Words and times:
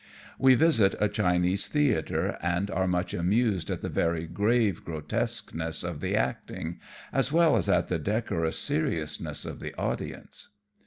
We 0.39 0.55
visit 0.55 0.95
a 0.99 1.07
Chinese 1.07 1.67
theatre, 1.67 2.35
and 2.41 2.71
are 2.71 2.87
much 2.87 3.13
amused 3.13 3.69
at 3.69 3.83
the 3.83 3.87
very 3.87 4.25
grave 4.25 4.83
grotesqueness 4.83 5.83
of 5.83 5.99
the 6.01 6.15
acting, 6.15 6.79
as 7.13 7.31
well 7.31 7.55
as 7.55 7.69
at 7.69 7.87
the 7.87 7.99
decorous 7.99 8.57
seriousness 8.57 9.45
of 9.45 9.59
the 9.59 9.75
audience. 9.75 10.47